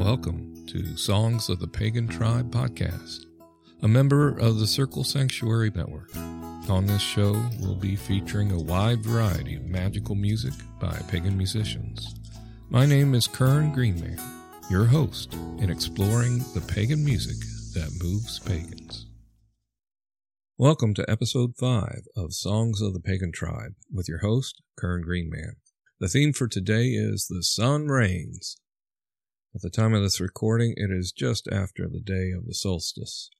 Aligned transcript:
Welcome 0.00 0.64
to 0.68 0.96
Songs 0.96 1.50
of 1.50 1.60
the 1.60 1.68
Pagan 1.68 2.08
Tribe 2.08 2.50
podcast, 2.50 3.26
a 3.82 3.86
member 3.86 4.30
of 4.38 4.58
the 4.58 4.66
Circle 4.66 5.04
Sanctuary 5.04 5.70
Network. 5.74 6.16
On 6.16 6.86
this 6.86 7.02
show, 7.02 7.32
we'll 7.60 7.74
be 7.74 7.96
featuring 7.96 8.50
a 8.50 8.58
wide 8.58 9.02
variety 9.02 9.56
of 9.56 9.66
magical 9.66 10.14
music 10.14 10.54
by 10.80 10.98
pagan 11.08 11.36
musicians. 11.36 12.14
My 12.70 12.86
name 12.86 13.14
is 13.14 13.26
Kern 13.26 13.72
Greenman, 13.72 14.18
your 14.70 14.86
host 14.86 15.34
in 15.58 15.68
exploring 15.68 16.38
the 16.54 16.64
pagan 16.66 17.04
music 17.04 17.36
that 17.74 18.02
moves 18.02 18.38
pagans. 18.38 19.06
Welcome 20.56 20.94
to 20.94 21.10
episode 21.10 21.50
5 21.60 22.04
of 22.16 22.32
Songs 22.32 22.80
of 22.80 22.94
the 22.94 23.00
Pagan 23.00 23.32
Tribe 23.32 23.74
with 23.92 24.08
your 24.08 24.20
host, 24.20 24.62
Kern 24.78 25.02
Greenman. 25.02 25.56
The 26.00 26.08
theme 26.08 26.32
for 26.32 26.48
today 26.48 26.86
is 26.86 27.26
The 27.28 27.42
Sun 27.42 27.88
Reigns. 27.88 28.56
At 29.52 29.62
the 29.62 29.70
time 29.70 29.94
of 29.94 30.02
this 30.02 30.20
recording, 30.20 30.74
it 30.76 30.92
is 30.92 31.10
just 31.10 31.48
after 31.48 31.88
the 31.88 32.00
day 32.00 32.30
of 32.30 32.46
the 32.46 32.54
solstice, 32.54 33.30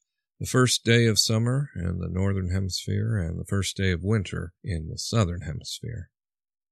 the 0.41 0.47
first 0.47 0.85
day 0.85 1.07
of 1.07 1.21
summer 1.21 1.71
in 1.77 1.99
the 1.99 2.09
northern 2.09 2.51
hemisphere 2.51 3.17
and 3.17 3.39
the 3.39 3.45
first 3.45 3.77
day 3.77 3.93
of 3.93 4.03
winter 4.03 4.53
in 4.65 4.89
the 4.89 4.99
southern 4.99 5.43
hemisphere. 5.43 6.11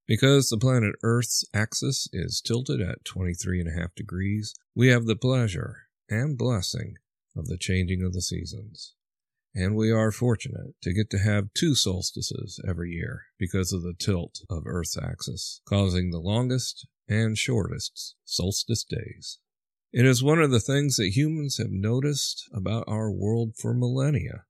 Because 0.08 0.48
the 0.48 0.58
planet 0.58 0.96
Earth's 1.04 1.44
axis 1.54 2.08
is 2.12 2.40
tilted 2.40 2.80
at 2.80 3.04
23.5 3.04 3.94
degrees, 3.94 4.54
we 4.74 4.88
have 4.88 5.06
the 5.06 5.14
pleasure 5.14 5.88
and 6.10 6.36
blessing 6.36 6.96
of 7.36 7.46
the 7.46 7.58
changing 7.58 8.02
of 8.02 8.14
the 8.14 8.22
seasons. 8.22 8.94
And 9.54 9.76
we 9.76 9.92
are 9.92 10.10
fortunate 10.10 10.74
to 10.82 10.92
get 10.92 11.10
to 11.10 11.18
have 11.18 11.54
two 11.54 11.76
solstices 11.76 12.60
every 12.66 12.90
year 12.90 13.26
because 13.38 13.72
of 13.72 13.82
the 13.82 13.94
tilt 13.94 14.40
of 14.50 14.66
Earth's 14.66 14.98
axis, 14.98 15.60
causing 15.64 16.10
the 16.10 16.18
longest 16.18 16.88
and 17.08 17.36
shortest 17.36 18.14
solstice 18.24 18.84
days. 18.84 19.38
It 19.92 20.04
is 20.04 20.22
one 20.22 20.40
of 20.40 20.50
the 20.50 20.60
things 20.60 20.96
that 20.96 21.16
humans 21.16 21.56
have 21.58 21.70
noticed 21.70 22.48
about 22.52 22.84
our 22.86 23.10
world 23.10 23.54
for 23.56 23.72
millennia 23.72 24.44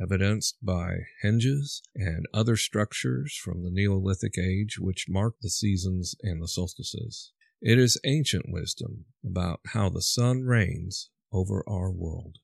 evidenced 0.00 0.56
by 0.62 0.98
henges 1.24 1.80
and 1.94 2.26
other 2.34 2.56
structures 2.56 3.34
from 3.42 3.62
the 3.62 3.70
Neolithic 3.70 4.38
age 4.38 4.78
which 4.78 5.08
mark 5.08 5.36
the 5.40 5.50
seasons 5.50 6.14
and 6.22 6.42
the 6.42 6.48
solstices. 6.48 7.32
It 7.62 7.78
is 7.78 8.00
ancient 8.04 8.46
wisdom 8.48 9.06
about 9.24 9.60
how 9.68 9.88
the 9.88 10.02
sun 10.02 10.42
reigns 10.42 11.08
over 11.32 11.64
our 11.66 11.90
world. 11.90 12.38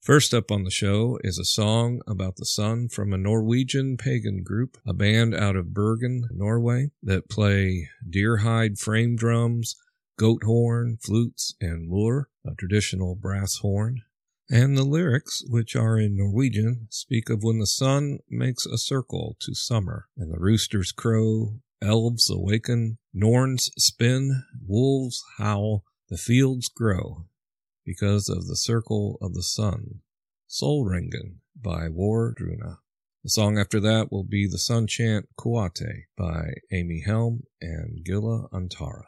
First 0.00 0.32
up 0.32 0.50
on 0.50 0.64
the 0.64 0.70
show 0.70 1.18
is 1.22 1.38
a 1.38 1.44
song 1.44 2.00
about 2.06 2.36
the 2.36 2.46
sun 2.46 2.88
from 2.88 3.12
a 3.12 3.18
Norwegian 3.18 3.96
pagan 3.96 4.42
group, 4.42 4.78
a 4.86 4.94
band 4.94 5.34
out 5.34 5.56
of 5.56 5.74
Bergen, 5.74 6.28
Norway, 6.30 6.92
that 7.02 7.28
play 7.28 7.88
deer 8.08 8.38
hide 8.38 8.78
frame 8.78 9.16
drums, 9.16 9.76
goat 10.16 10.44
horn, 10.44 10.98
flutes, 11.02 11.54
and 11.60 11.90
lur, 11.90 12.28
a 12.46 12.54
traditional 12.54 13.16
brass 13.16 13.58
horn. 13.58 14.02
And 14.50 14.78
the 14.78 14.84
lyrics, 14.84 15.42
which 15.46 15.76
are 15.76 15.98
in 15.98 16.16
Norwegian, 16.16 16.86
speak 16.88 17.28
of 17.28 17.42
when 17.42 17.58
the 17.58 17.66
sun 17.66 18.20
makes 18.30 18.64
a 18.64 18.78
circle 18.78 19.36
to 19.40 19.54
summer, 19.54 20.08
and 20.16 20.32
the 20.32 20.38
roosters 20.38 20.90
crow, 20.90 21.60
elves 21.82 22.30
awaken, 22.30 22.96
norns 23.12 23.70
spin, 23.76 24.44
wolves 24.66 25.22
howl, 25.36 25.84
the 26.08 26.16
fields 26.16 26.68
grow, 26.68 27.26
because 27.88 28.28
of 28.28 28.46
the 28.46 28.56
circle 28.56 29.16
of 29.22 29.32
the 29.32 29.42
sun. 29.42 30.00
Solringen 30.46 31.36
by 31.58 31.88
Wardruna. 31.88 32.76
The 33.24 33.30
song 33.30 33.58
after 33.58 33.80
that 33.80 34.12
will 34.12 34.24
be 34.24 34.46
the 34.46 34.58
sun 34.58 34.86
chant 34.86 35.26
Kuate 35.40 36.04
by 36.16 36.52
Amy 36.70 37.02
Helm 37.06 37.44
and 37.62 38.04
Gila 38.04 38.48
Antara. 38.52 39.04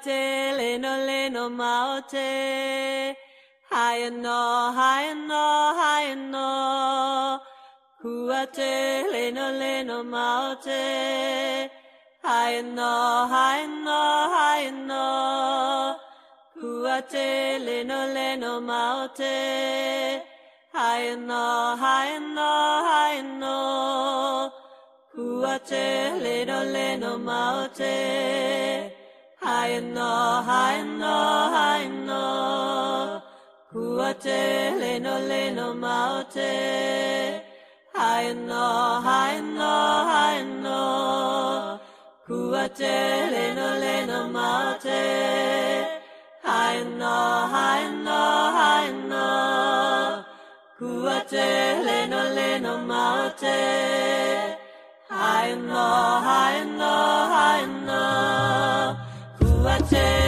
Kuate 0.00 0.56
leno 0.56 1.04
leno 1.04 1.50
and 3.96 4.22
no, 4.22 4.72
high 4.72 5.02
and 5.02 5.28
no, 5.28 5.74
high 5.76 6.12
and 6.12 6.32
no. 6.32 7.38
Kuate 8.02 9.04
leno 9.12 9.52
leno. 9.52 11.68
High 12.22 12.50
and 12.50 12.74
no, 12.74 13.26
high 13.28 13.58
and 13.58 13.84
no, 13.84 14.30
high 14.32 14.62
and 14.68 14.88
no. 14.88 15.96
Leno 17.60 18.06
leno 18.14 18.60
maote. 18.60 20.22
High 20.72 21.02
and 21.12 21.26
no, 21.26 21.76
high 21.76 22.18
no, 22.18 22.32
high 22.32 22.34
no. 22.34 22.40
High 22.88 23.16
no, 23.16 23.18
and 23.18 23.40
no, 23.40 23.48
no. 24.40 24.52
Kuate 25.14 26.20
leno 26.22 26.64
leno 26.64 27.18
maote. 27.18 27.80
High 27.80 27.82
no, 27.82 27.84
high 27.84 28.88
and 28.88 28.99
high 29.60 29.68
and 29.76 29.94
no. 32.06 33.22
Kuate 33.72 34.80
leno 34.80 35.14
leno 35.28 35.74
maote. 35.74 37.42
High 37.94 38.22
and 38.22 38.46
no, 38.48 38.64
high 39.06 39.34
and 39.38 39.54
no, 39.54 39.74
high 40.12 40.38
and 40.42 40.62
no. 40.62 40.80
Kuate 42.26 42.96
leno 43.32 43.68
leno 43.84 44.28
maote. 44.28 45.02
High 46.42 46.74
and 46.74 46.98
no, 46.98 47.50
Kuate 59.90 60.19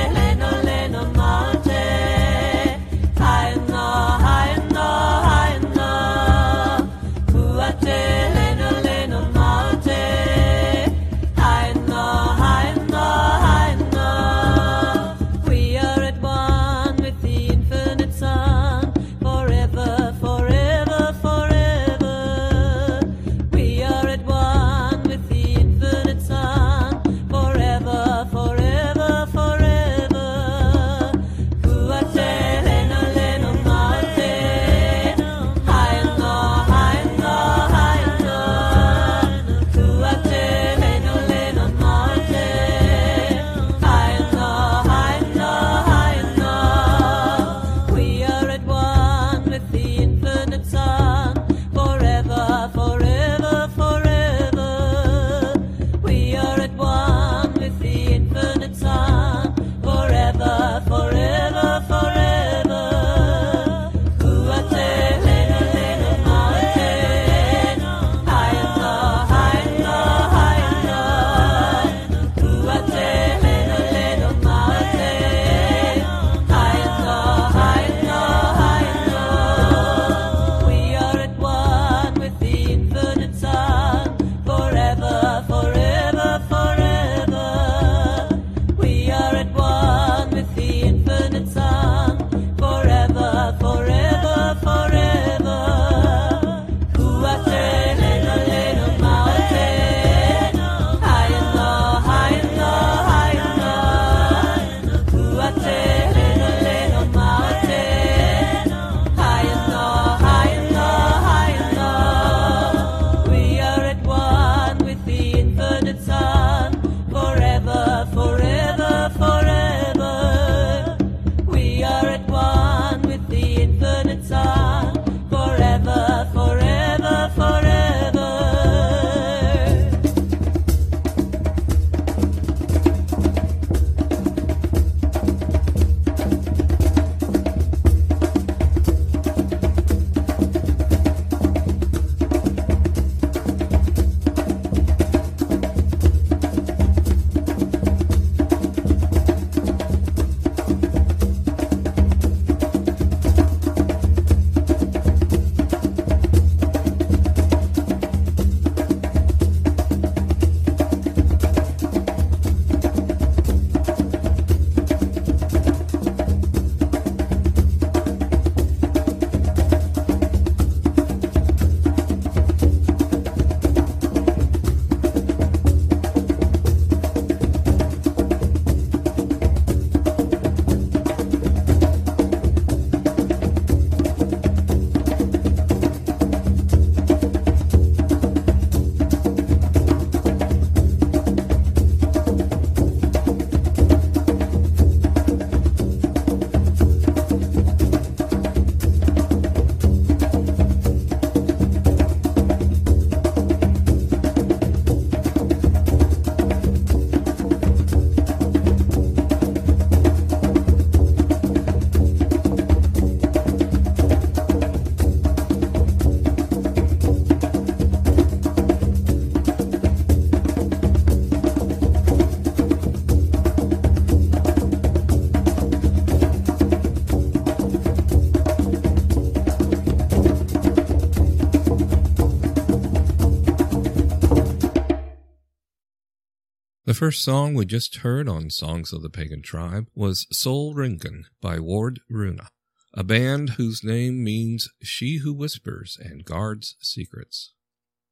first 237.02 237.24
song 237.24 237.52
we 237.52 237.66
just 237.66 237.96
heard 237.96 238.28
on 238.28 238.48
Songs 238.48 238.92
of 238.92 239.02
the 239.02 239.10
Pagan 239.10 239.42
Tribe 239.42 239.88
was 239.92 240.24
Ringen 240.72 241.24
by 241.40 241.58
Ward 241.58 241.98
Runa, 242.08 242.46
a 242.94 243.02
band 243.02 243.54
whose 243.56 243.82
name 243.82 244.22
means 244.22 244.68
She 244.84 245.16
Who 245.16 245.34
Whispers 245.34 245.98
and 246.00 246.24
Guards 246.24 246.76
Secrets. 246.80 247.54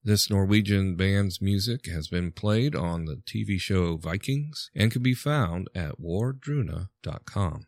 This 0.02 0.28
Norwegian 0.28 0.96
band's 0.96 1.40
music 1.40 1.86
has 1.86 2.08
been 2.08 2.32
played 2.32 2.74
on 2.74 3.04
the 3.04 3.22
TV 3.24 3.60
show 3.60 3.96
Vikings 3.96 4.72
and 4.74 4.90
can 4.90 5.04
be 5.04 5.14
found 5.14 5.70
at 5.72 6.00
wardruna.com. 6.00 7.66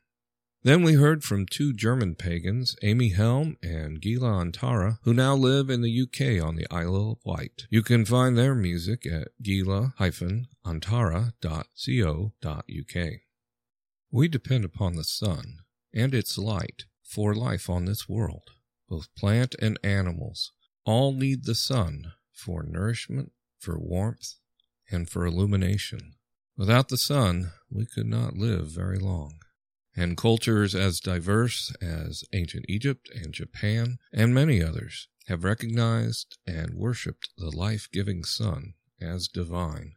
Then 0.65 0.83
we 0.83 0.95
heard 0.95 1.23
from 1.23 1.47
two 1.47 1.73
German 1.73 2.17
pagans, 2.17 2.75
Amy 2.83 3.11
Helm 3.11 3.59
and 3.63 4.01
Gila 4.01 4.29
Antara, 4.29 4.99
who 5.05 5.15
now 5.15 5.37
live 5.37 5.71
in 5.71 5.83
the 5.83 6.03
UK 6.03 6.45
on 6.45 6.57
the 6.57 6.67
Isle 6.69 7.13
of 7.13 7.19
Wight. 7.25 7.67
You 7.71 7.83
can 7.83 8.05
find 8.05 8.37
their 8.37 8.57
music 8.57 9.07
at 9.07 9.29
gila-antara.co.uk. 10.65 13.13
We 14.11 14.29
depend 14.29 14.65
upon 14.65 14.95
the 14.95 15.05
sun 15.05 15.59
and 15.95 16.15
its 16.15 16.39
light 16.39 16.85
for 17.03 17.35
life 17.35 17.71
on 17.71 17.85
this 17.85 18.09
world. 18.09 18.51
Both 18.89 19.15
plant 19.17 19.55
and 19.61 19.79
animals 19.83 20.53
all 20.85 21.13
need 21.13 21.45
the 21.45 21.55
sun 21.55 22.13
for 22.33 22.63
nourishment, 22.63 23.33
for 23.59 23.79
warmth, 23.79 24.35
and 24.91 25.09
for 25.09 25.25
illumination. 25.25 26.15
Without 26.57 26.89
the 26.89 26.99
sun, 26.99 27.53
we 27.71 27.87
could 27.87 28.07
not 28.07 28.37
live 28.37 28.69
very 28.69 28.99
long 28.99 29.39
and 29.97 30.17
cultures 30.17 30.75
as 30.75 31.01
diverse 31.01 31.75
as 31.83 32.25
ancient 32.33 32.65
Egypt 32.69 33.11
and 33.15 33.33
Japan 33.33 33.99
and 34.13 34.35
many 34.35 34.63
others 34.63 35.09
have 35.27 35.45
recognized 35.45 36.39
and 36.47 36.75
worshiped 36.75 37.29
the 37.37 37.51
life 37.51 37.89
giving 37.93 38.25
sun 38.25 38.75
as 39.01 39.29
divine. 39.29 39.95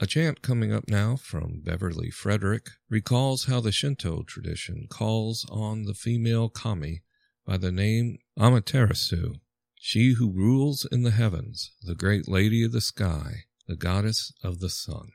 A 0.00 0.08
chant 0.08 0.42
coming 0.42 0.72
up 0.72 0.88
now 0.88 1.14
from 1.14 1.60
Beverly 1.62 2.10
Frederick 2.10 2.66
recalls 2.90 3.44
how 3.44 3.60
the 3.60 3.70
Shinto 3.70 4.24
tradition 4.24 4.88
calls 4.90 5.46
on 5.48 5.84
the 5.84 5.94
female 5.94 6.48
kami 6.48 7.04
by 7.46 7.58
the 7.58 7.70
name 7.70 8.18
Amaterasu, 8.36 9.36
she 9.76 10.14
who 10.14 10.32
rules 10.32 10.84
in 10.90 11.04
the 11.04 11.12
heavens, 11.12 11.70
the 11.80 11.94
great 11.94 12.26
lady 12.26 12.64
of 12.64 12.72
the 12.72 12.80
sky, 12.80 13.44
the 13.68 13.76
goddess 13.76 14.32
of 14.42 14.58
the 14.58 14.68
sun. 14.68 15.12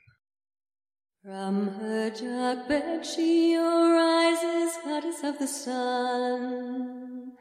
From 1.26 1.68
her 1.68 2.10
dark 2.12 2.70
bed 2.70 3.06
she 3.06 3.58
arises, 3.58 4.78
goddess 4.86 5.24
of 5.26 5.40
the 5.40 5.48
sun. 5.48 7.34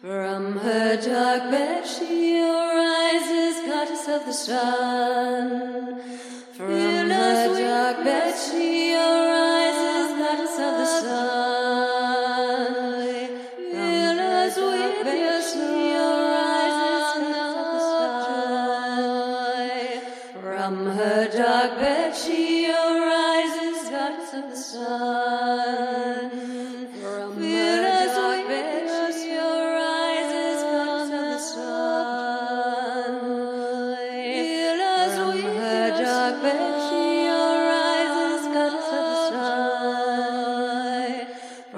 From 0.00 0.56
her 0.56 0.96
dark 0.96 1.50
bed 1.50 1.86
she 1.86 2.40
arises, 2.40 3.68
goddess 3.68 4.08
of 4.08 4.24
the 4.24 4.32
sun. 4.32 6.37
From 6.58 6.72
the 6.72 7.54
dark 7.56 8.02
bed 8.02 8.34
she 8.36 8.92
arises, 8.92 10.18
goddess 10.18 10.58
of 10.58 10.78
the 10.78 10.86
sun. 10.86 11.47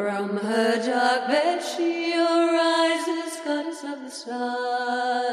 From 0.01 0.39
her 0.39 0.77
dark 0.83 1.29
bed 1.29 1.63
she 1.63 2.15
arises, 2.15 3.39
goddess 3.45 3.85
of 3.85 4.01
the 4.03 4.11
sun. 4.11 5.30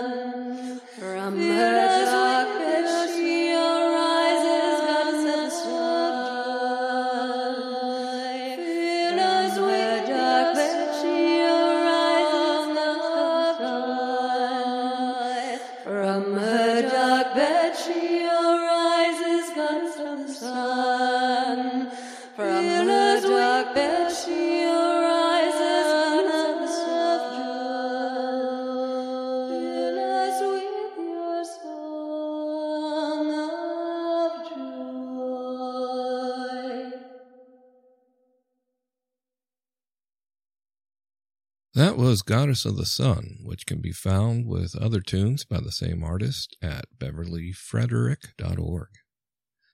Goddess 42.28 42.66
of 42.66 42.76
the 42.76 42.86
Sun, 42.86 43.38
which 43.42 43.66
can 43.66 43.80
be 43.80 43.94
found 43.94 44.48
with 44.48 44.76
other 44.76 45.00
tunes 45.00 45.46
by 45.46 45.62
the 45.62 45.72
same 45.72 46.04
artist 46.04 46.58
at 46.62 46.86
beverlyfrederick.org. 47.00 48.90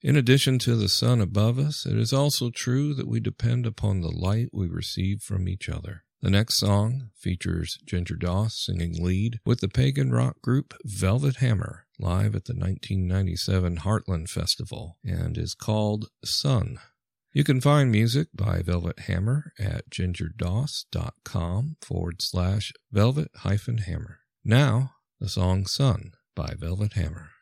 In 0.04 0.16
addition 0.16 0.60
to 0.60 0.76
the 0.76 0.88
sun 0.88 1.20
above 1.20 1.58
us, 1.58 1.88
it 1.88 1.98
is 1.98 2.14
also 2.14 2.52
true 2.52 2.94
that 2.94 3.08
we 3.08 3.20
depend 3.20 3.66
upon 3.66 4.02
the 4.02 4.12
light 4.12 4.50
we 4.54 4.68
receive 4.68 5.24
from 5.24 5.50
each 5.50 5.68
other. 5.68 6.04
The 6.22 6.30
next 6.30 6.60
song 6.60 7.10
features 7.18 7.80
Ginger 7.86 8.18
Doss 8.18 8.64
singing 8.64 9.04
lead 9.04 9.40
with 9.44 9.60
the 9.60 9.68
pagan 9.68 10.12
rock 10.12 10.40
group 10.44 10.76
Velvet 10.86 11.38
Hammer 11.38 11.88
live 11.98 12.36
at 12.36 12.46
the 12.46 12.54
1997 12.54 13.78
Heartland 13.78 14.30
Festival 14.30 14.98
and 15.04 15.40
is 15.40 15.56
called 15.56 16.10
Sun. 16.24 16.78
You 17.36 17.44
can 17.44 17.62
find 17.62 17.92
music 17.92 18.28
by 18.36 18.62
Velvet 18.62 19.00
Hammer 19.00 19.54
at 19.58 19.90
gingerdoss.com 19.90 21.78
forward 21.82 22.22
slash 22.22 22.72
velvet 22.92 23.32
hyphen 23.38 23.80
hammer. 23.80 24.20
Now, 24.46 24.92
the 25.20 25.28
song 25.28 25.66
Sun 25.66 26.12
by 26.36 26.54
Velvet 26.56 26.94
Hammer. 26.94 27.33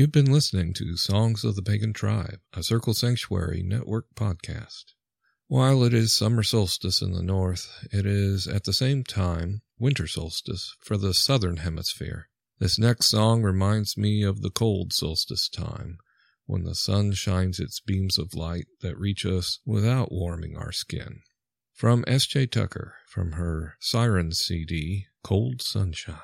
You've 0.00 0.12
been 0.12 0.32
listening 0.32 0.72
to 0.76 0.96
Songs 0.96 1.44
of 1.44 1.56
the 1.56 1.62
Pagan 1.62 1.92
Tribe, 1.92 2.40
a 2.54 2.62
Circle 2.62 2.94
Sanctuary 2.94 3.62
Network 3.62 4.06
podcast. 4.14 4.94
While 5.46 5.84
it 5.84 5.92
is 5.92 6.14
summer 6.14 6.42
solstice 6.42 7.02
in 7.02 7.12
the 7.12 7.22
north, 7.22 7.86
it 7.92 8.06
is 8.06 8.46
at 8.46 8.64
the 8.64 8.72
same 8.72 9.04
time 9.04 9.60
winter 9.78 10.06
solstice 10.06 10.74
for 10.80 10.96
the 10.96 11.12
southern 11.12 11.58
hemisphere. 11.58 12.30
This 12.58 12.78
next 12.78 13.10
song 13.10 13.42
reminds 13.42 13.98
me 13.98 14.22
of 14.22 14.40
the 14.40 14.48
cold 14.48 14.94
solstice 14.94 15.50
time, 15.50 15.98
when 16.46 16.64
the 16.64 16.74
sun 16.74 17.12
shines 17.12 17.60
its 17.60 17.78
beams 17.78 18.16
of 18.16 18.32
light 18.32 18.68
that 18.80 18.98
reach 18.98 19.26
us 19.26 19.60
without 19.66 20.10
warming 20.10 20.56
our 20.56 20.72
skin. 20.72 21.20
From 21.74 22.06
S.J. 22.06 22.46
Tucker, 22.46 22.94
from 23.06 23.32
her 23.32 23.76
Siren 23.80 24.32
CD, 24.32 25.08
Cold 25.22 25.60
Sunshine. 25.60 26.16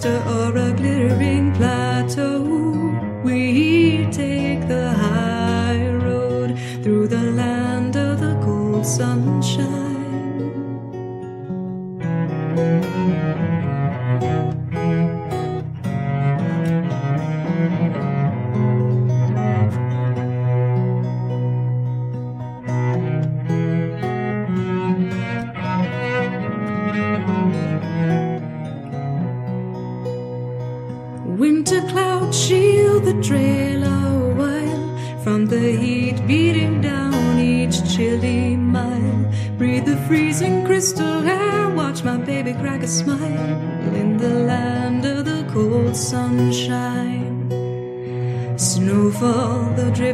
sister 0.00 0.22
oh, 0.26 0.37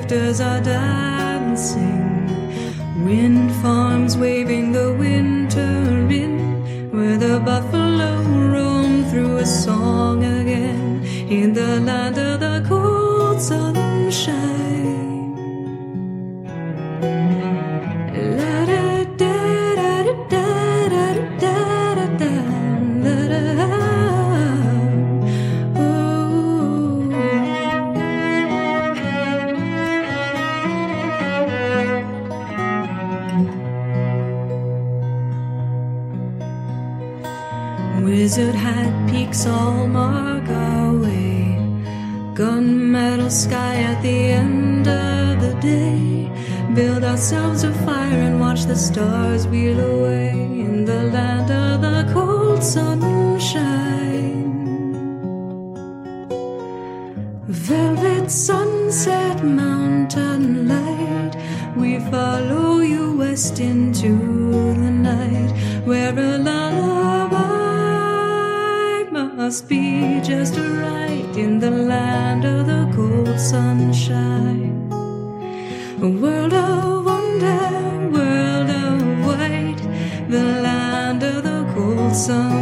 drifters 0.07 0.41
are 0.41 0.61
dancing. 0.61 2.04
Wheel 49.55 49.81
away 49.95 50.31
in 50.67 50.85
the 50.85 51.03
land 51.17 51.49
of 51.65 51.75
the 51.87 52.01
cold 52.13 52.61
sunshine. 52.61 54.43
Velvet 57.47 58.29
sunset, 58.31 59.39
mountain 59.45 60.45
light. 60.75 61.35
We 61.77 61.91
follow 62.13 62.81
you 62.93 63.05
west 63.17 63.61
into 63.61 64.13
the 64.83 64.93
night 65.11 65.51
where 65.89 66.15
a 66.31 66.33
lullaby 66.49 67.45
must 69.41 69.69
be 69.69 70.21
just 70.31 70.55
right 70.85 71.33
in 71.45 71.61
the 71.61 71.75
land 71.93 72.43
of 72.45 72.61
the 72.73 72.83
cold 72.97 73.39
sunshine. 73.39 74.75
A 76.07 76.09
world 76.23 76.53
of 76.53 77.05
wonder, 77.07 77.74
cold 82.15 82.54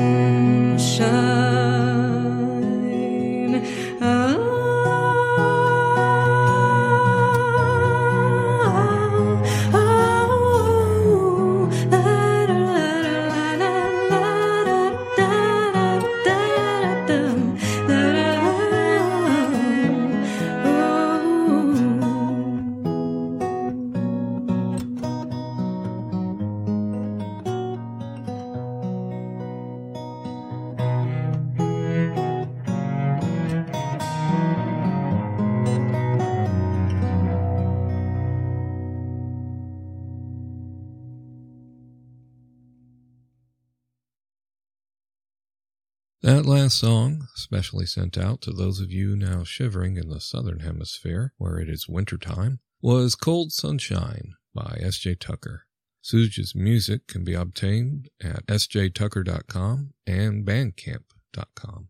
That 46.22 46.46
last 46.46 46.78
song, 46.78 47.26
specially 47.34 47.84
sent 47.84 48.16
out 48.16 48.42
to 48.42 48.52
those 48.52 48.78
of 48.78 48.92
you 48.92 49.16
now 49.16 49.42
shivering 49.42 49.96
in 49.96 50.08
the 50.08 50.20
southern 50.20 50.60
hemisphere 50.60 51.32
where 51.36 51.58
it 51.58 51.68
is 51.68 51.88
winter 51.88 52.16
time, 52.16 52.60
was 52.80 53.16
Cold 53.16 53.50
Sunshine 53.50 54.34
by 54.54 54.78
S.J. 54.80 55.16
Tucker. 55.16 55.64
Suja's 56.00 56.54
music 56.54 57.08
can 57.08 57.24
be 57.24 57.34
obtained 57.34 58.08
at 58.22 58.46
sjtucker.com 58.46 59.94
and 60.06 60.46
bandcamp.com. 60.46 61.88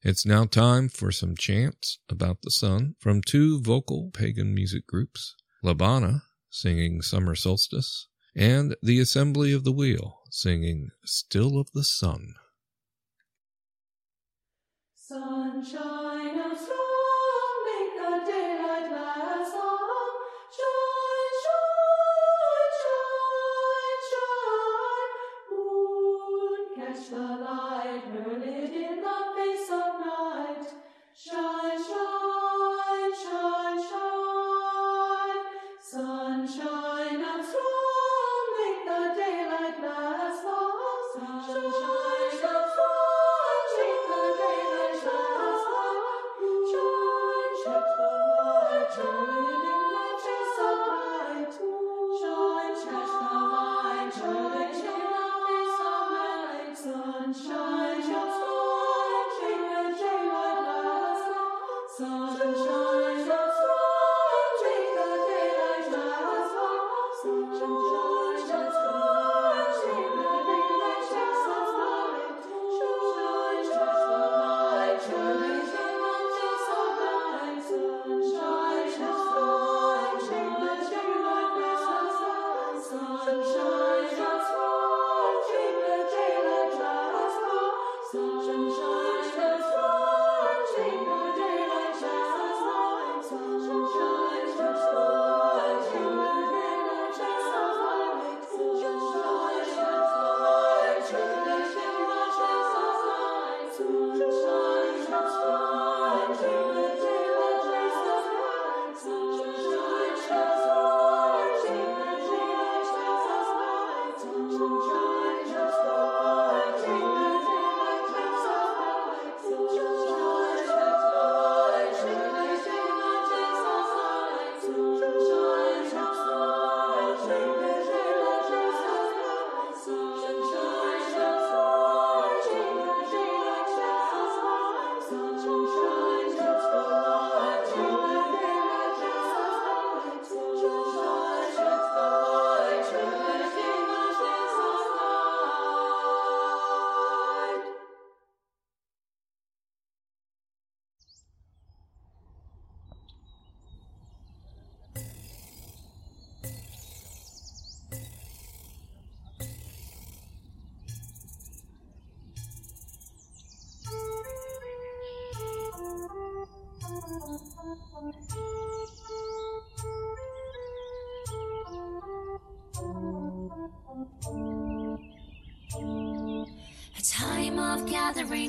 It's 0.00 0.24
now 0.24 0.44
time 0.44 0.88
for 0.88 1.10
some 1.10 1.34
chants 1.34 1.98
about 2.08 2.42
the 2.42 2.52
sun 2.52 2.94
from 3.00 3.20
two 3.20 3.60
vocal 3.60 4.12
pagan 4.14 4.54
music 4.54 4.86
groups, 4.86 5.34
Libana 5.64 6.22
singing 6.50 7.02
Summer 7.02 7.34
Solstice 7.34 8.06
and 8.36 8.76
the 8.80 9.00
Assembly 9.00 9.52
of 9.52 9.64
the 9.64 9.72
Wheel 9.72 10.20
singing 10.30 10.90
Still 11.04 11.58
of 11.58 11.72
the 11.72 11.82
Sun. 11.82 12.34
Sunshine 15.62 16.05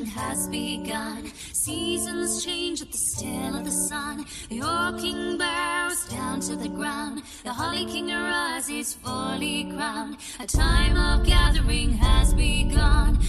has 0.08 0.48
begun. 0.48 1.32
Seasons 1.54 2.44
change 2.44 2.82
at 2.82 2.92
the 2.92 2.98
still 2.98 3.56
of 3.58 3.66
the 3.66 3.72
sun. 3.72 4.26
Old 4.52 5.00
king 5.00 5.38
bows 5.38 6.08
down 6.10 6.40
to 6.42 6.56
the 6.56 6.70
ground. 6.70 7.24
The 7.44 7.54
holly 7.54 7.86
king 7.86 8.12
arises 8.12 8.94
fully 8.94 9.66
crowned. 9.76 10.18
A 10.40 10.48
time 10.48 10.98
of 10.98 11.26
gathering 11.26 11.94
has 11.94 12.34
begun. 12.34 13.20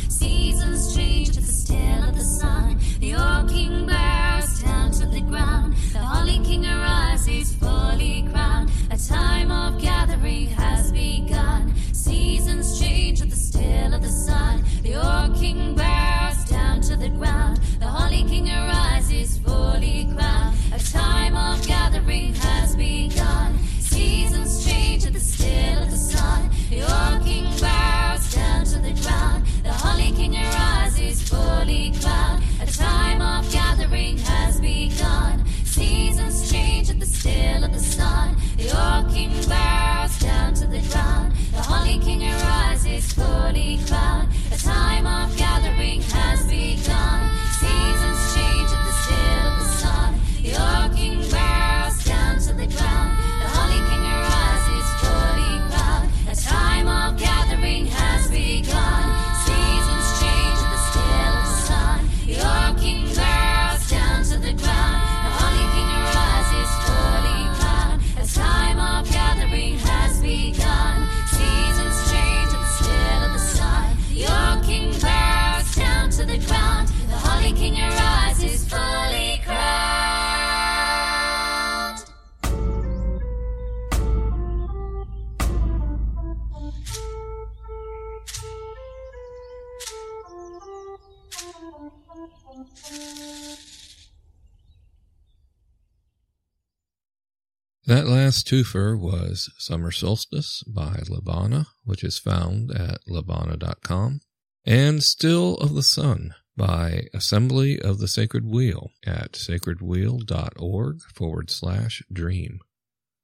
Last 98.28 98.46
twofer 98.46 98.94
was 98.94 99.50
Summer 99.56 99.90
Solstice 99.90 100.62
by 100.64 101.00
Libana, 101.08 101.68
which 101.84 102.04
is 102.04 102.18
found 102.18 102.70
at 102.70 103.00
libana.com, 103.08 104.20
and 104.66 105.02
Still 105.02 105.54
of 105.54 105.72
the 105.72 105.82
Sun 105.82 106.34
by 106.54 107.06
Assembly 107.14 107.80
of 107.80 108.00
the 108.00 108.06
Sacred 108.06 108.44
Wheel 108.44 108.90
at 109.06 109.32
sacredwheel.org 109.32 111.00
forward 111.14 111.50
slash 111.50 112.02
dream. 112.12 112.60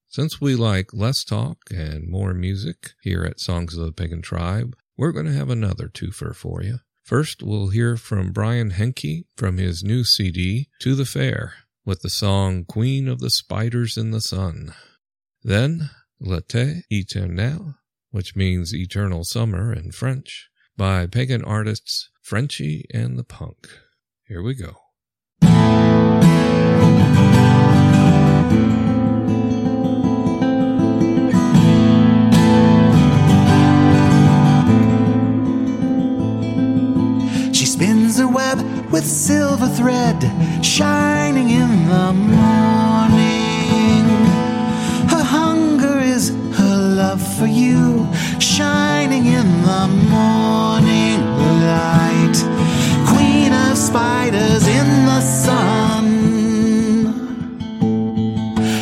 Since 0.09 0.41
we 0.41 0.57
like 0.57 0.95
less 0.95 1.23
talk 1.23 1.59
and 1.71 2.09
more 2.09 2.33
music 2.33 2.93
here 3.03 3.25
at 3.25 3.41
Songs 3.41 3.77
of 3.77 3.85
the 3.85 3.93
Pagan 3.93 4.23
Tribe, 4.23 4.75
we're 4.97 5.13
going 5.13 5.27
to 5.27 5.33
have 5.33 5.51
another 5.51 5.89
twofer 5.89 6.35
for 6.35 6.63
you. 6.63 6.79
First, 7.03 7.43
we'll 7.43 7.69
hear 7.69 7.99
from 7.99 8.33
Brian 8.33 8.71
Henke 8.71 9.27
from 9.37 9.59
his 9.59 9.85
new 9.85 10.03
CD, 10.03 10.71
To 10.81 10.95
the 10.95 11.05
Fair, 11.05 11.53
with 11.85 12.01
the 12.01 12.09
song 12.09 12.65
Queen 12.65 13.07
of 13.07 13.21
the 13.21 13.29
Spiders 13.29 13.99
in 13.99 14.11
the 14.11 14.23
Sun. 14.23 14.73
Then, 15.45 15.91
L'été 16.23 16.85
éternel, 16.91 17.75
which 18.11 18.35
means 18.35 18.75
eternal 18.75 19.25
summer 19.25 19.75
in 19.75 19.91
French, 19.93 20.49
by 20.75 21.07
pagan 21.07 21.45
artists 21.45 22.09
Frenchie 22.23 22.87
and 22.95 23.19
the 23.19 23.25
Punk. 23.25 23.69
Here 24.27 24.41
we 24.43 24.55
go. 24.55 24.79
She 37.53 37.67
spins 37.67 38.19
a 38.19 38.27
web 38.27 38.91
with 38.91 39.05
silver 39.05 39.69
thread 39.69 40.23
shining 40.65 41.51
in 41.51 41.89
the 41.89 42.13
morning. 42.15 42.94
For 47.45 47.51
you 47.51 48.09
shining 48.41 49.27
in 49.27 49.49
the 49.69 49.87
morning 50.17 51.21
light. 51.69 52.37
Queen 53.07 53.53
of 53.53 53.77
spiders 53.77 54.67
in 54.67 54.89
the 55.11 55.21
sun. 55.21 56.07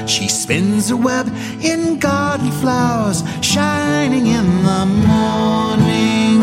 She 0.06 0.28
spins 0.28 0.92
a 0.92 0.96
web 0.96 1.26
in 1.60 1.98
garden 1.98 2.52
flowers 2.62 3.24
shining 3.40 4.26
in 4.28 4.46
the 4.68 4.84
morning. 5.10 6.38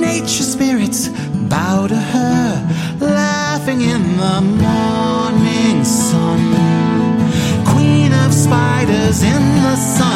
Nature 0.00 0.48
spirits 0.54 1.10
bow 1.52 1.86
to 1.86 2.00
her, 2.14 2.48
laughing 3.00 3.82
in 3.82 4.02
the 4.24 4.40
morning 4.66 5.84
sun. 5.84 6.42
Queen 7.72 8.12
of 8.12 8.32
spiders 8.34 9.22
in 9.22 9.44
the 9.62 9.76
sun. 9.76 10.09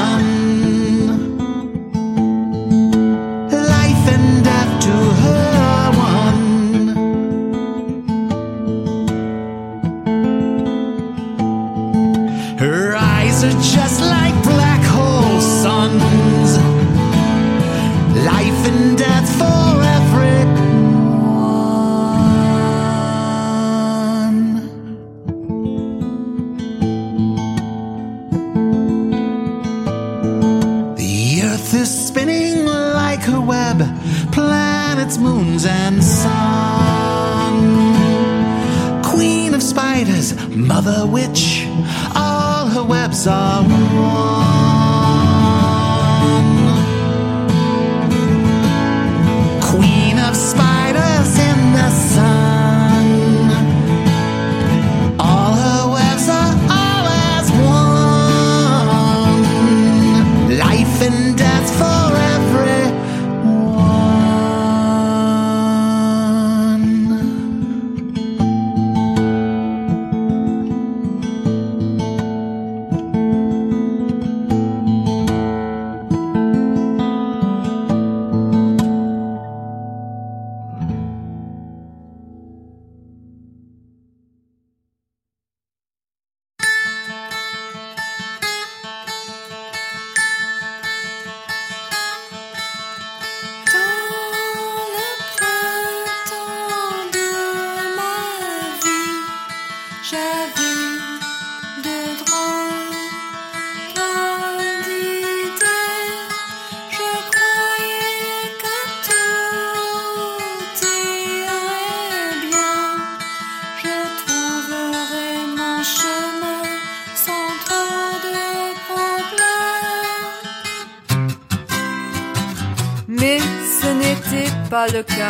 Le 124.94 125.02
cas. 125.02 125.23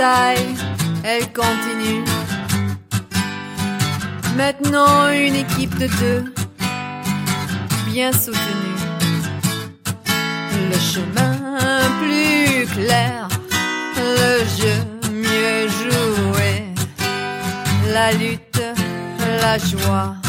Bataille, 0.00 0.56
elle 1.04 1.30
continue. 1.32 2.04
Maintenant 4.36 5.10
une 5.10 5.34
équipe 5.34 5.76
de 5.78 5.88
deux, 6.00 6.34
bien 7.86 8.12
soutenue. 8.12 8.80
Le 10.70 10.78
chemin 10.78 11.36
plus 12.00 12.66
clair, 12.66 13.28
le 13.98 14.44
jeu 14.58 14.78
mieux 15.12 15.68
joué. 15.68 16.64
La 17.92 18.12
lutte, 18.12 18.62
la 19.42 19.58
joie. 19.58 20.19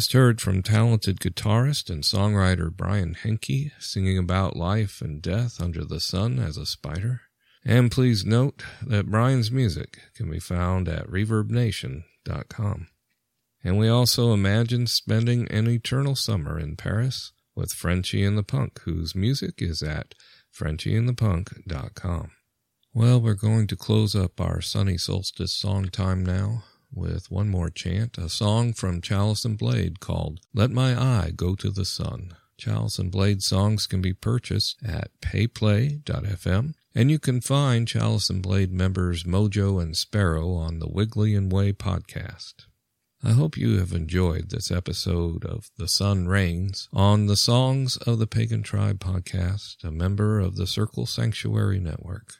Just 0.00 0.14
heard 0.14 0.40
from 0.40 0.62
talented 0.62 1.20
guitarist 1.20 1.90
and 1.90 2.02
songwriter 2.02 2.74
Brian 2.74 3.12
Henke 3.12 3.70
singing 3.78 4.16
about 4.16 4.56
life 4.56 5.02
and 5.02 5.20
death 5.20 5.60
under 5.60 5.84
the 5.84 6.00
sun 6.00 6.38
as 6.38 6.56
a 6.56 6.64
spider. 6.64 7.20
And 7.66 7.90
please 7.90 8.24
note 8.24 8.62
that 8.80 9.10
Brian's 9.10 9.50
music 9.50 9.98
can 10.14 10.30
be 10.30 10.40
found 10.40 10.88
at 10.88 11.06
reverbnation.com. 11.06 12.86
And 13.62 13.78
we 13.78 13.90
also 13.90 14.32
imagine 14.32 14.86
spending 14.86 15.46
an 15.48 15.68
eternal 15.68 16.16
summer 16.16 16.58
in 16.58 16.76
Paris 16.76 17.32
with 17.54 17.74
Frenchie 17.74 18.24
and 18.24 18.38
the 18.38 18.42
Punk, 18.42 18.80
whose 18.84 19.14
music 19.14 19.56
is 19.58 19.82
at 19.82 20.14
frenchieandthepunk.com. 20.58 22.30
Well, 22.94 23.20
we're 23.20 23.34
going 23.34 23.66
to 23.66 23.76
close 23.76 24.14
up 24.14 24.40
our 24.40 24.62
sunny 24.62 24.96
solstice 24.96 25.52
song 25.52 25.90
time 25.90 26.24
now 26.24 26.64
with 26.92 27.30
one 27.30 27.48
more 27.48 27.70
chant, 27.70 28.18
a 28.18 28.28
song 28.28 28.72
from 28.72 29.00
Chalice 29.00 29.44
and 29.44 29.56
Blade 29.56 30.00
called 30.00 30.40
Let 30.54 30.70
My 30.70 31.00
Eye 31.00 31.32
Go 31.34 31.54
to 31.54 31.70
the 31.70 31.84
Sun. 31.84 32.34
Chalice 32.58 32.98
and 32.98 33.10
Blade 33.10 33.42
songs 33.42 33.86
can 33.86 34.02
be 34.02 34.12
purchased 34.12 34.76
at 34.84 35.10
payplay.fm, 35.20 36.74
and 36.94 37.10
you 37.10 37.18
can 37.18 37.40
find 37.40 37.88
Chalice 37.88 38.28
and 38.28 38.42
Blade 38.42 38.72
members 38.72 39.24
Mojo 39.24 39.82
and 39.82 39.96
Sparrow 39.96 40.52
on 40.54 40.78
the 40.78 40.88
Wigglian 40.88 41.50
Way 41.50 41.72
podcast. 41.72 42.66
I 43.22 43.32
hope 43.32 43.56
you 43.56 43.78
have 43.78 43.92
enjoyed 43.92 44.48
this 44.48 44.70
episode 44.70 45.44
of 45.44 45.70
The 45.76 45.88
Sun 45.88 46.28
Reigns 46.28 46.88
on 46.92 47.26
the 47.26 47.36
Songs 47.36 47.96
of 47.98 48.18
the 48.18 48.26
Pagan 48.26 48.62
Tribe 48.62 48.98
podcast, 48.98 49.84
a 49.84 49.90
member 49.90 50.40
of 50.40 50.56
the 50.56 50.66
Circle 50.66 51.04
Sanctuary 51.04 51.80
Network. 51.80 52.36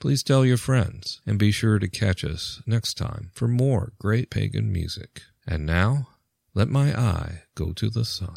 Please 0.00 0.22
tell 0.22 0.44
your 0.44 0.56
friends 0.56 1.20
and 1.26 1.38
be 1.38 1.50
sure 1.50 1.78
to 1.78 1.88
catch 1.88 2.24
us 2.24 2.62
next 2.66 2.94
time 2.94 3.30
for 3.32 3.48
more 3.48 3.92
great 3.98 4.30
pagan 4.30 4.72
music. 4.72 5.22
And 5.46 5.64
now, 5.64 6.08
let 6.54 6.68
my 6.68 6.98
eye 6.98 7.42
go 7.54 7.72
to 7.72 7.88
the 7.90 8.04
sun. 8.04 8.36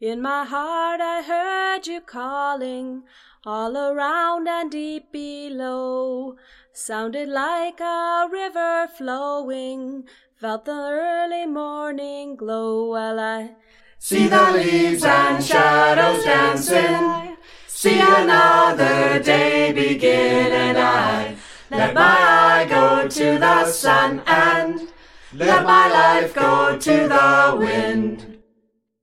In 0.00 0.20
my 0.20 0.44
heart 0.44 1.00
I 1.00 1.22
heard 1.22 1.86
you 1.86 2.00
calling, 2.00 3.04
all 3.44 3.76
around 3.76 4.46
and 4.48 4.70
deep 4.70 5.12
below. 5.12 6.36
Sounded 6.72 7.28
like 7.28 7.80
a 7.80 8.28
river 8.30 8.88
flowing, 8.96 10.04
felt 10.34 10.66
the 10.66 10.72
early 10.72 11.46
morning 11.46 12.36
glow 12.36 12.90
while 12.90 13.18
I 13.18 13.56
See 13.98 14.28
the 14.28 14.52
leaves 14.52 15.04
and 15.04 15.42
shadows 15.42 16.24
dancing. 16.24 17.36
See 17.76 18.00
another 18.00 19.22
day 19.22 19.70
begin, 19.70 20.50
and 20.50 20.78
I 20.78 21.36
let 21.70 21.92
my 21.92 22.00
eye 22.02 22.64
go 22.66 23.06
to 23.06 23.38
the 23.38 23.66
sun 23.66 24.22
and 24.26 24.80
let 25.34 25.62
my 25.62 25.86
life 25.86 26.32
go 26.34 26.78
to 26.78 27.06
the 27.06 27.54
wind. 27.58 28.38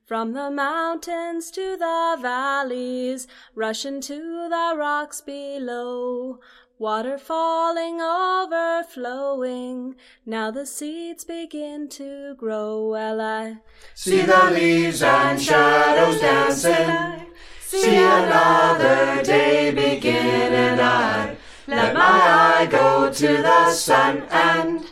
From 0.07 0.33
the 0.33 0.49
mountains 0.49 1.51
to 1.51 1.77
the 1.77 2.17
valleys, 2.19 3.27
rushing 3.53 4.01
to 4.01 4.49
the 4.49 4.73
rocks 4.75 5.21
below. 5.21 6.39
Water 6.79 7.19
falling, 7.19 8.01
overflowing. 8.01 9.93
Now 10.25 10.49
the 10.49 10.65
seeds 10.65 11.23
begin 11.23 11.89
to 11.89 12.33
grow. 12.39 12.87
Well, 12.87 13.21
I 13.21 13.57
See 13.93 14.21
the 14.21 14.49
leaves 14.51 15.03
and 15.03 15.39
shadows 15.39 16.19
dancing. 16.19 17.27
See 17.73 17.97
another 17.97 19.23
day 19.23 19.71
begin, 19.71 20.53
and 20.53 20.79
I 20.79 21.35
let 21.65 21.95
my 21.95 22.01
eye 22.01 22.67
go 22.69 23.11
to 23.11 23.27
the 23.27 23.71
sun 23.71 24.27
and 24.29 24.85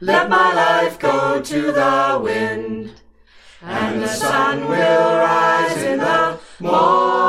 let 0.00 0.30
my 0.30 0.54
life 0.54 0.98
go 0.98 1.42
to 1.42 1.60
the 1.72 2.18
wind. 2.22 2.92
And 3.60 4.00
the 4.02 4.08
sun 4.08 4.66
will 4.66 5.14
rise 5.18 5.82
in 5.82 5.98
the 5.98 6.38
morning, 6.58 7.21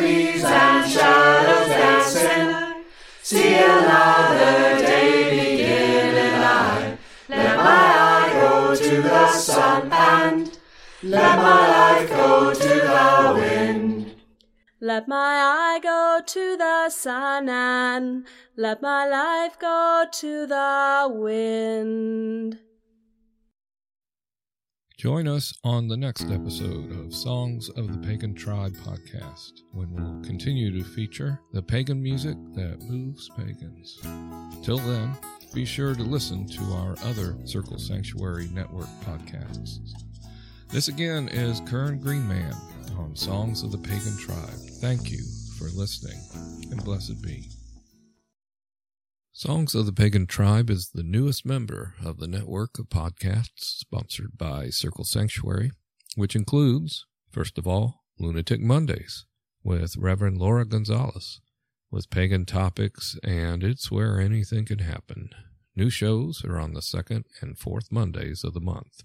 the 0.00 0.44
and 0.44 0.90
shadows 0.90 1.68
dancing, 1.68 2.84
see 3.22 3.54
another 3.54 4.78
day 4.78 5.30
begin, 5.30 6.14
and 6.16 6.44
I 6.44 6.98
let 7.28 7.56
my 7.56 7.86
eye 8.08 8.30
go 8.40 8.74
to 8.74 9.02
the 9.02 9.28
sun 9.32 9.92
and 9.92 10.58
let 11.02 11.36
my 11.36 11.68
life 11.68 12.08
go 12.10 12.54
to 12.54 12.74
the 12.92 13.32
wind. 13.34 14.14
Let 14.80 15.08
my 15.08 15.16
eye 15.16 15.80
go 15.82 16.20
to 16.26 16.56
the 16.56 16.90
sun 16.90 17.48
and 17.48 18.26
let 18.56 18.82
my 18.82 19.06
life 19.06 19.58
go 19.58 20.06
to 20.10 20.46
the 20.46 21.08
wind. 21.08 22.58
Join 25.02 25.26
us 25.26 25.52
on 25.64 25.88
the 25.88 25.96
next 25.96 26.30
episode 26.30 26.92
of 26.92 27.12
Songs 27.12 27.68
of 27.70 27.90
the 27.90 28.06
Pagan 28.06 28.36
Tribe 28.36 28.72
podcast, 28.84 29.62
when 29.72 29.90
we'll 29.90 30.22
continue 30.22 30.70
to 30.78 30.88
feature 30.90 31.40
the 31.52 31.60
pagan 31.60 32.00
music 32.00 32.36
that 32.54 32.80
moves 32.82 33.28
pagans. 33.36 33.98
Till 34.64 34.78
then, 34.78 35.12
be 35.52 35.64
sure 35.64 35.96
to 35.96 36.04
listen 36.04 36.46
to 36.46 36.62
our 36.74 36.94
other 37.02 37.36
Circle 37.44 37.80
Sanctuary 37.80 38.48
Network 38.52 38.86
podcasts. 39.04 39.90
This 40.68 40.86
again 40.86 41.28
is 41.30 41.60
Kern 41.66 41.98
Greenman 41.98 42.54
on 42.96 43.16
Songs 43.16 43.64
of 43.64 43.72
the 43.72 43.78
Pagan 43.78 44.16
Tribe. 44.18 44.54
Thank 44.80 45.10
you 45.10 45.24
for 45.58 45.64
listening, 45.70 46.20
and 46.70 46.84
blessed 46.84 47.20
be. 47.22 47.48
Songs 49.34 49.74
of 49.74 49.86
the 49.86 49.94
Pagan 49.94 50.26
Tribe 50.26 50.68
is 50.68 50.90
the 50.90 51.02
newest 51.02 51.46
member 51.46 51.94
of 52.04 52.18
the 52.18 52.28
network 52.28 52.78
of 52.78 52.90
podcasts 52.90 53.78
sponsored 53.78 54.36
by 54.36 54.68
Circle 54.68 55.04
Sanctuary, 55.04 55.72
which 56.16 56.36
includes, 56.36 57.06
first 57.30 57.56
of 57.56 57.66
all, 57.66 58.04
Lunatic 58.18 58.60
Mondays 58.60 59.24
with 59.64 59.96
Reverend 59.96 60.36
Laura 60.36 60.66
Gonzalez, 60.66 61.40
with 61.90 62.10
pagan 62.10 62.44
topics, 62.44 63.18
and 63.24 63.64
it's 63.64 63.90
where 63.90 64.20
anything 64.20 64.66
can 64.66 64.80
happen. 64.80 65.30
New 65.74 65.88
shows 65.88 66.44
are 66.44 66.58
on 66.58 66.74
the 66.74 66.82
second 66.82 67.24
and 67.40 67.56
fourth 67.56 67.90
Mondays 67.90 68.44
of 68.44 68.52
the 68.52 68.60
month. 68.60 69.02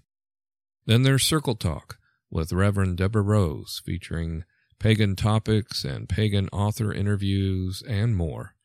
Then 0.84 1.04
there's 1.04 1.24
Circle 1.24 1.54
Talk 1.54 1.98
with 2.30 2.52
Reverend 2.52 2.98
Deborah 2.98 3.22
Rose, 3.22 3.80
featuring 3.82 4.44
pagan 4.78 5.16
topics 5.16 5.84
and 5.84 6.06
pagan 6.06 6.50
author 6.52 6.92
interviews 6.92 7.82
and 7.88 8.14
more. 8.14 8.56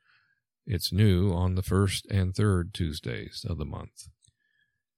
It's 0.66 0.94
new 0.94 1.32
on 1.34 1.56
the 1.56 1.62
first 1.62 2.06
and 2.10 2.34
third 2.34 2.74
Tuesdays 2.74 3.46
of 3.48 3.58
the 3.58 3.66
month. 3.66 4.08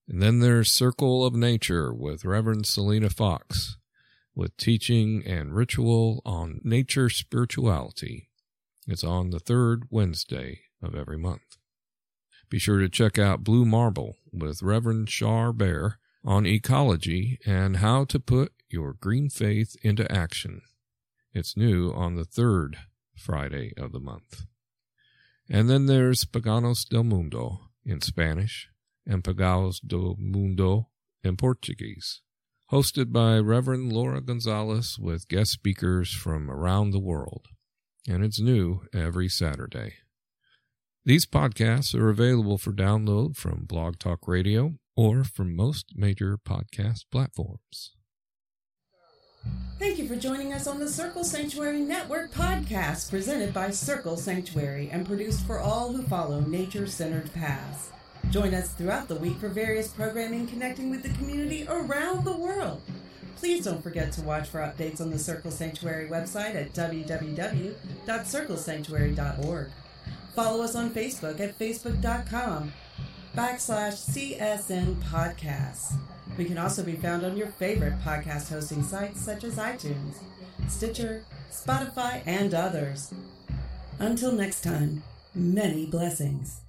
And 0.07 0.21
then 0.21 0.39
there's 0.39 0.71
Circle 0.71 1.25
of 1.25 1.33
Nature 1.33 1.91
with 1.91 2.25
Reverend 2.25 2.67
Selena 2.67 3.09
Fox, 3.09 3.77
with 4.35 4.55
teaching 4.57 5.23
and 5.25 5.55
ritual 5.55 6.21
on 6.23 6.61
nature 6.63 7.09
spirituality. 7.09 8.29
It's 8.85 9.03
on 9.03 9.31
the 9.31 9.39
third 9.39 9.85
Wednesday 9.89 10.61
of 10.83 10.93
every 10.93 11.17
month. 11.17 11.57
Be 12.49 12.59
sure 12.59 12.79
to 12.79 12.89
check 12.89 13.17
out 13.17 13.43
Blue 13.43 13.65
Marble 13.65 14.17
with 14.31 14.61
Reverend 14.61 15.09
Shar 15.09 15.51
Bear 15.51 15.97
on 16.23 16.45
ecology 16.45 17.39
and 17.45 17.77
how 17.77 18.05
to 18.05 18.19
put 18.19 18.51
your 18.69 18.93
green 18.93 19.29
faith 19.29 19.75
into 19.81 20.11
action. 20.11 20.61
It's 21.33 21.57
new 21.57 21.91
on 21.91 22.15
the 22.15 22.25
third 22.25 22.77
Friday 23.17 23.73
of 23.77 23.91
the 23.91 23.99
month. 23.99 24.45
And 25.49 25.69
then 25.69 25.85
there's 25.85 26.25
Paganos 26.25 26.87
del 26.87 27.03
Mundo 27.03 27.69
in 27.85 28.01
Spanish 28.01 28.69
and 29.05 29.23
Pagaos 29.23 29.79
do 29.85 30.15
Mundo 30.17 30.89
in 31.23 31.37
Portuguese, 31.37 32.21
hosted 32.71 33.11
by 33.11 33.37
Reverend 33.37 33.93
Laura 33.93 34.21
Gonzalez 34.21 34.97
with 34.99 35.27
guest 35.27 35.51
speakers 35.51 36.11
from 36.11 36.49
around 36.49 36.91
the 36.91 36.99
world. 36.99 37.47
And 38.07 38.23
it's 38.23 38.39
new 38.39 38.81
every 38.93 39.29
Saturday. 39.29 39.93
These 41.03 41.27
podcasts 41.27 41.93
are 41.93 42.09
available 42.09 42.57
for 42.57 42.71
download 42.71 43.35
from 43.35 43.65
Blog 43.65 43.99
Talk 43.99 44.27
Radio 44.27 44.75
or 44.95 45.23
from 45.23 45.55
most 45.55 45.93
major 45.95 46.37
podcast 46.37 47.05
platforms. 47.11 47.91
Thank 49.77 49.99
you 49.99 50.07
for 50.07 50.15
joining 50.15 50.53
us 50.53 50.67
on 50.67 50.79
the 50.79 50.89
Circle 50.89 51.25
Sanctuary 51.25 51.81
Network 51.81 52.31
podcast, 52.31 53.09
presented 53.09 53.53
by 53.53 53.71
Circle 53.71 54.15
Sanctuary 54.15 54.89
and 54.91 55.05
produced 55.05 55.45
for 55.45 55.59
all 55.59 55.91
who 55.91 56.03
follow 56.03 56.39
nature 56.41 56.87
centered 56.87 57.33
paths. 57.33 57.89
Join 58.29 58.53
us 58.53 58.73
throughout 58.73 59.07
the 59.07 59.15
week 59.15 59.37
for 59.37 59.47
various 59.49 59.87
programming 59.89 60.47
connecting 60.47 60.89
with 60.89 61.03
the 61.03 61.09
community 61.09 61.65
around 61.67 62.23
the 62.23 62.35
world. 62.35 62.81
Please 63.35 63.65
don't 63.65 63.83
forget 63.83 64.11
to 64.13 64.21
watch 64.21 64.47
for 64.47 64.59
updates 64.59 65.01
on 65.01 65.11
the 65.11 65.19
Circle 65.19 65.51
Sanctuary 65.51 66.07
website 66.07 66.55
at 66.55 66.73
www.circlesanctuary.org. 66.73 69.67
Follow 70.33 70.63
us 70.63 70.75
on 70.75 70.89
Facebook 70.89 71.39
at 71.39 71.59
facebook.com 71.59 72.73
backslash 73.35 74.09
CSN 74.09 74.95
podcasts. 75.03 75.93
We 76.37 76.45
can 76.45 76.57
also 76.57 76.83
be 76.83 76.95
found 76.95 77.23
on 77.23 77.37
your 77.37 77.47
favorite 77.47 77.99
podcast 78.01 78.49
hosting 78.49 78.83
sites 78.83 79.21
such 79.21 79.43
as 79.43 79.55
iTunes, 79.55 80.15
Stitcher, 80.67 81.23
Spotify, 81.51 82.21
and 82.25 82.53
others. 82.53 83.13
Until 83.99 84.33
next 84.33 84.61
time, 84.61 85.03
many 85.33 85.85
blessings. 85.85 86.64